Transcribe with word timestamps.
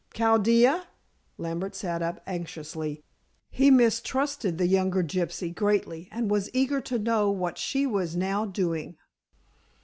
"Chaldea!" 0.15 0.87
Lambert 1.37 1.75
sat 1.75 2.01
up 2.01 2.23
anxiously. 2.25 3.03
He 3.51 3.69
mistrusted 3.69 4.57
the 4.57 4.65
younger 4.65 5.03
gypsy 5.03 5.53
greatly, 5.53 6.09
and 6.11 6.31
was 6.31 6.49
eager 6.55 6.81
to 6.81 6.97
know 6.97 7.29
what 7.29 7.59
she 7.59 7.85
was 7.85 8.15
now 8.15 8.45
doing. 8.47 8.97